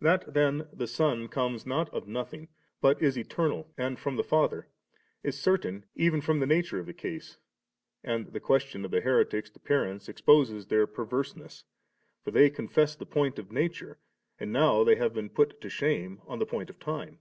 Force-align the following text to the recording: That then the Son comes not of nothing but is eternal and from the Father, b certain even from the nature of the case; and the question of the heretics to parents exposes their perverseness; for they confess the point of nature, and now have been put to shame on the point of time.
That 0.00 0.34
then 0.34 0.66
the 0.72 0.88
Son 0.88 1.28
comes 1.28 1.64
not 1.64 1.88
of 1.94 2.08
nothing 2.08 2.48
but 2.80 3.00
is 3.00 3.16
eternal 3.16 3.72
and 3.78 3.96
from 3.96 4.16
the 4.16 4.24
Father, 4.24 4.66
b 5.22 5.30
certain 5.30 5.84
even 5.94 6.20
from 6.20 6.40
the 6.40 6.48
nature 6.48 6.80
of 6.80 6.86
the 6.86 6.92
case; 6.92 7.38
and 8.02 8.26
the 8.32 8.40
question 8.40 8.84
of 8.84 8.90
the 8.90 9.00
heretics 9.02 9.50
to 9.50 9.60
parents 9.60 10.08
exposes 10.08 10.66
their 10.66 10.88
perverseness; 10.88 11.62
for 12.24 12.32
they 12.32 12.50
confess 12.50 12.96
the 12.96 13.06
point 13.06 13.38
of 13.38 13.52
nature, 13.52 14.00
and 14.40 14.52
now 14.52 14.84
have 14.84 15.14
been 15.14 15.30
put 15.30 15.60
to 15.60 15.68
shame 15.70 16.20
on 16.26 16.40
the 16.40 16.46
point 16.46 16.68
of 16.68 16.80
time. 16.80 17.20